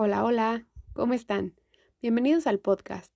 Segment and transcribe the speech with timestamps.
[0.00, 1.56] Hola, hola, ¿cómo están?
[2.00, 3.12] Bienvenidos al podcast.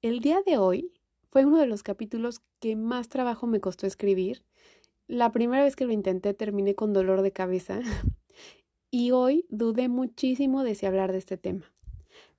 [0.00, 0.94] El día de hoy
[1.28, 4.42] fue uno de los capítulos que más trabajo me costó escribir.
[5.06, 7.80] La primera vez que lo intenté terminé con dolor de cabeza
[8.90, 11.70] y hoy dudé muchísimo de si hablar de este tema.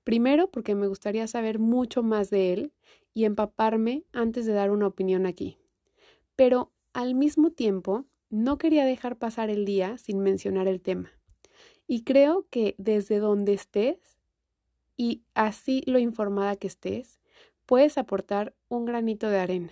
[0.03, 2.73] Primero porque me gustaría saber mucho más de él
[3.13, 5.59] y empaparme antes de dar una opinión aquí.
[6.35, 11.11] Pero al mismo tiempo no quería dejar pasar el día sin mencionar el tema.
[11.87, 14.17] Y creo que desde donde estés
[14.95, 17.19] y así lo informada que estés,
[17.65, 19.71] puedes aportar un granito de arena.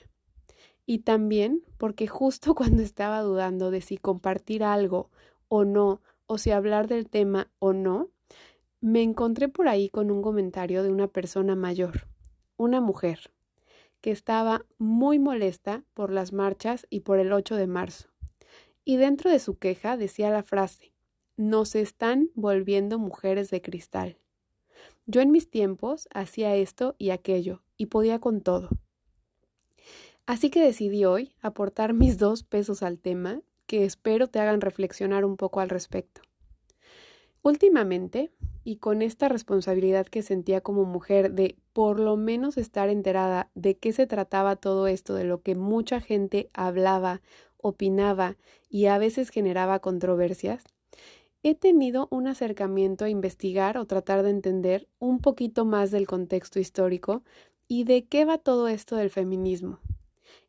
[0.86, 5.10] Y también porque justo cuando estaba dudando de si compartir algo
[5.48, 8.10] o no, o si hablar del tema o no,
[8.80, 12.08] me encontré por ahí con un comentario de una persona mayor,
[12.58, 13.32] una mujer,
[14.02, 18.10] que estaba muy molesta por las marchas y por el 8 de marzo.
[18.84, 20.91] Y dentro de su queja decía la frase,
[21.38, 24.18] nos están volviendo mujeres de cristal.
[25.06, 28.70] Yo en mis tiempos hacía esto y aquello, y podía con todo.
[30.26, 35.26] Así que decidí hoy aportar mis dos pesos al tema, que espero te hagan reflexionar
[35.26, 36.22] un poco al respecto.
[37.44, 38.32] Últimamente,
[38.64, 43.78] y con esta responsabilidad que sentía como mujer de por lo menos estar enterada de
[43.78, 47.22] qué se trataba todo esto, de lo que mucha gente hablaba,
[47.58, 48.38] opinaba
[48.70, 50.64] y a veces generaba controversias,
[51.44, 56.60] he tenido un acercamiento a investigar o tratar de entender un poquito más del contexto
[56.60, 57.24] histórico
[57.68, 59.80] y de qué va todo esto del feminismo.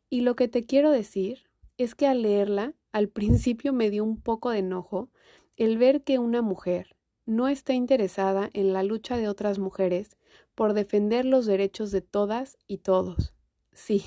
[0.09, 4.21] Y lo que te quiero decir es que al leerla, al principio me dio un
[4.21, 5.09] poco de enojo
[5.57, 10.17] el ver que una mujer no está interesada en la lucha de otras mujeres
[10.55, 13.33] por defender los derechos de todas y todos.
[13.71, 14.03] Sí,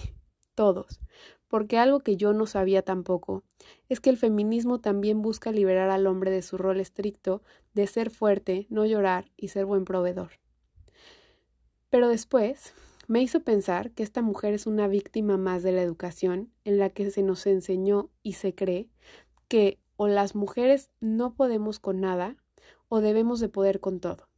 [0.55, 1.01] todos,
[1.49, 3.43] porque algo que yo no sabía tampoco
[3.89, 7.43] es que el feminismo también busca liberar al hombre de su rol estricto
[7.75, 10.33] de ser fuerte, no llorar y ser buen proveedor.
[11.91, 12.75] Pero después
[13.07, 16.91] me hizo pensar que esta mujer es una víctima más de la educación en la
[16.91, 18.89] que se nos enseñó y se cree
[19.49, 22.37] que o las mujeres no podemos con nada
[22.89, 24.29] o debemos de poder con todo.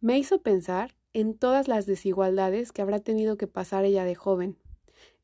[0.00, 4.58] Me hizo pensar en todas las desigualdades que habrá tenido que pasar ella de joven,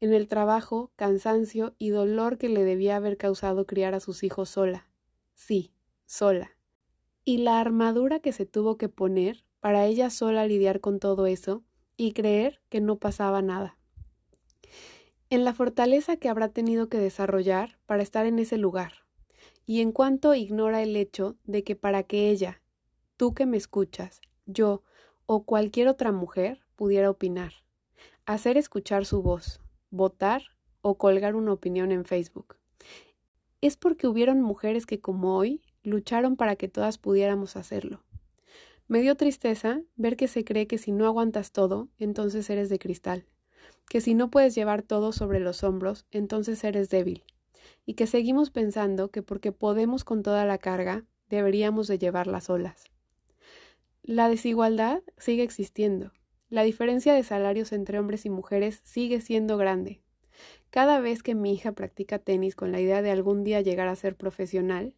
[0.01, 4.51] en el trabajo, cansancio y dolor que le debía haber causado criar a sus hijos
[4.51, 4.89] sola.
[5.35, 5.73] Sí,
[6.07, 6.53] sola.
[7.25, 11.63] Y la armadura que se tuvo que poner para ella sola lidiar con todo eso
[11.97, 13.79] y creer que no pasaba nada.
[15.31, 19.07] En la fortaleza que habrá tenido que desarrollar para estar en ese lugar.
[19.65, 22.61] Y en cuanto ignora el hecho de que para que ella,
[23.17, 24.83] tú que me escuchas, yo
[25.27, 27.62] o cualquier otra mujer pudiera opinar,
[28.27, 29.61] hacer escuchar su voz,
[29.91, 30.43] votar
[30.81, 32.57] o colgar una opinión en Facebook.
[33.61, 38.03] Es porque hubieron mujeres que como hoy lucharon para que todas pudiéramos hacerlo.
[38.89, 42.79] Me dio tristeza ver que se cree que si no aguantas todo, entonces eres de
[42.79, 43.27] cristal,
[43.89, 47.25] que si no puedes llevar todo sobre los hombros, entonces eres débil,
[47.87, 52.85] y que seguimos pensando que porque podemos con toda la carga, deberíamos de llevarlas solas.
[54.03, 56.13] La desigualdad sigue existiendo,
[56.53, 60.03] la diferencia de salarios entre hombres y mujeres sigue siendo grande.
[60.69, 63.97] Cada vez que mi hija practica tenis con la idea de algún día llegar a
[63.97, 64.93] ser profesional,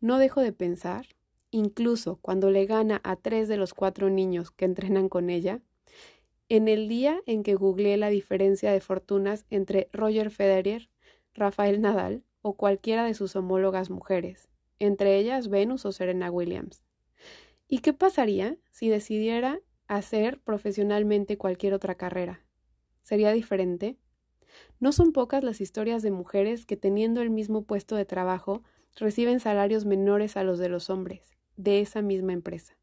[0.00, 1.08] no dejo de pensar,
[1.50, 5.60] incluso cuando le gana a tres de los cuatro niños que entrenan con ella,
[6.48, 10.88] en el día en que googleé la diferencia de fortunas entre Roger Federer,
[11.34, 14.48] Rafael Nadal o cualquiera de sus homólogas mujeres,
[14.78, 16.82] entre ellas Venus o Serena Williams.
[17.68, 22.44] ¿Y qué pasaría si decidiera hacer profesionalmente cualquier otra carrera.
[23.02, 23.98] ¿Sería diferente?
[24.80, 28.62] No son pocas las historias de mujeres que teniendo el mismo puesto de trabajo
[28.96, 32.76] reciben salarios menores a los de los hombres, de esa misma empresa.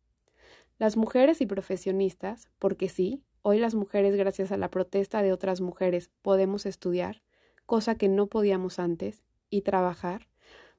[0.78, 5.62] Las mujeres y profesionistas, porque sí, hoy las mujeres gracias a la protesta de otras
[5.62, 7.22] mujeres podemos estudiar,
[7.66, 10.28] cosa que no podíamos antes, y trabajar,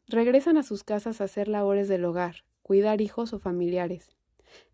[0.09, 4.17] regresan a sus casas a hacer labores del hogar, cuidar hijos o familiares,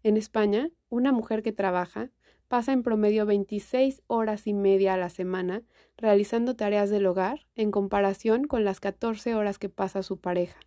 [0.02, 2.10] en España, una mujer que trabaja
[2.48, 5.62] pasa en promedio 26 horas y media a la semana
[5.96, 10.58] realizando tareas del hogar en comparación con las 14 horas que pasa su pareja,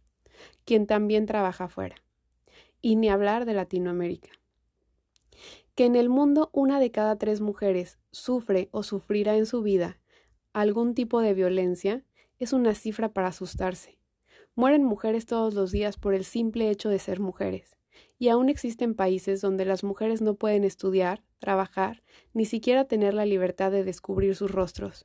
[0.64, 1.96] quien también trabaja fuera.
[2.82, 4.30] Y ni hablar de Latinoamérica.
[5.76, 10.00] Que en el mundo una de cada tres mujeres sufre o sufrirá en su vida
[10.54, 12.04] algún tipo de violencia
[12.38, 13.98] es una cifra para asustarse.
[14.54, 17.78] Mueren mujeres todos los días por el simple hecho de ser mujeres
[18.22, 22.04] y aún existen países donde las mujeres no pueden estudiar, trabajar,
[22.36, 25.04] ni siquiera tener la libertad de descubrir sus rostros.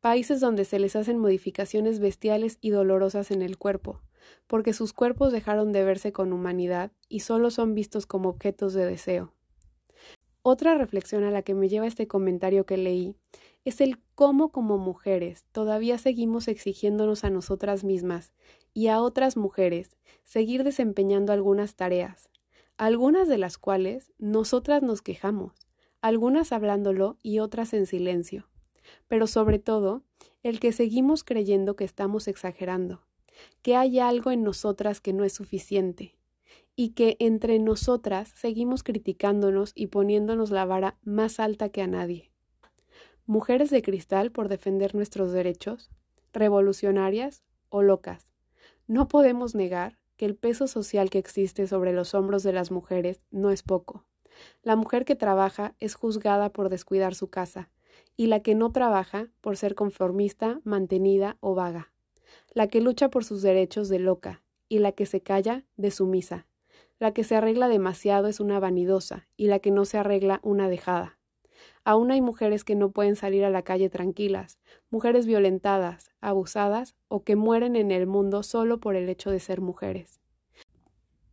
[0.00, 4.00] Países donde se les hacen modificaciones bestiales y dolorosas en el cuerpo,
[4.46, 8.86] porque sus cuerpos dejaron de verse con humanidad y solo son vistos como objetos de
[8.86, 9.34] deseo.
[10.40, 13.14] Otra reflexión a la que me lleva este comentario que leí
[13.66, 18.32] es el cómo como mujeres todavía seguimos exigiéndonos a nosotras mismas
[18.72, 22.30] y a otras mujeres seguir desempeñando algunas tareas,
[22.78, 25.52] algunas de las cuales nosotras nos quejamos,
[26.00, 28.48] algunas hablándolo y otras en silencio,
[29.08, 30.04] pero sobre todo
[30.44, 33.02] el que seguimos creyendo que estamos exagerando,
[33.62, 36.14] que hay algo en nosotras que no es suficiente,
[36.76, 42.30] y que entre nosotras seguimos criticándonos y poniéndonos la vara más alta que a nadie.
[43.26, 45.90] Mujeres de cristal por defender nuestros derechos,
[46.32, 48.28] revolucionarias o locas.
[48.86, 53.22] No podemos negar que el peso social que existe sobre los hombros de las mujeres
[53.30, 54.04] no es poco.
[54.62, 57.70] La mujer que trabaja es juzgada por descuidar su casa,
[58.16, 61.92] y la que no trabaja por ser conformista, mantenida o vaga.
[62.52, 66.46] La que lucha por sus derechos de loca, y la que se calla de sumisa.
[66.98, 70.68] La que se arregla demasiado es una vanidosa y la que no se arregla una
[70.68, 71.17] dejada.
[71.84, 74.58] Aún hay mujeres que no pueden salir a la calle tranquilas,
[74.90, 79.60] mujeres violentadas, abusadas o que mueren en el mundo solo por el hecho de ser
[79.60, 80.20] mujeres.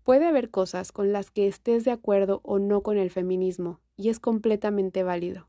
[0.03, 4.09] Puede haber cosas con las que estés de acuerdo o no con el feminismo, y
[4.09, 5.47] es completamente válido.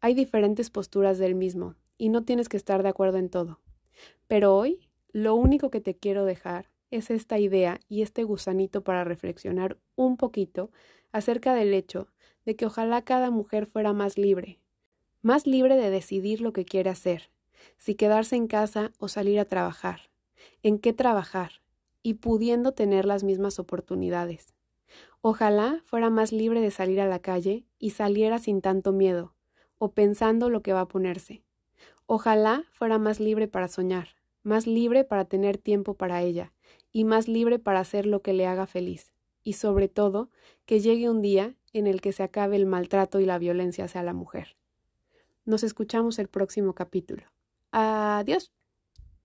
[0.00, 3.60] Hay diferentes posturas del mismo, y no tienes que estar de acuerdo en todo.
[4.26, 9.04] Pero hoy, lo único que te quiero dejar es esta idea y este gusanito para
[9.04, 10.70] reflexionar un poquito
[11.12, 12.08] acerca del hecho
[12.44, 14.58] de que ojalá cada mujer fuera más libre,
[15.22, 17.30] más libre de decidir lo que quiere hacer,
[17.78, 20.10] si quedarse en casa o salir a trabajar,
[20.62, 21.62] en qué trabajar,
[22.02, 24.54] y pudiendo tener las mismas oportunidades.
[25.20, 29.34] Ojalá fuera más libre de salir a la calle y saliera sin tanto miedo,
[29.78, 31.44] o pensando lo que va a ponerse.
[32.06, 34.08] Ojalá fuera más libre para soñar,
[34.42, 36.52] más libre para tener tiempo para ella,
[36.90, 39.12] y más libre para hacer lo que le haga feliz,
[39.42, 40.30] y sobre todo
[40.64, 44.02] que llegue un día en el que se acabe el maltrato y la violencia hacia
[44.02, 44.56] la mujer.
[45.44, 47.24] Nos escuchamos el próximo capítulo.
[47.70, 48.52] Adiós.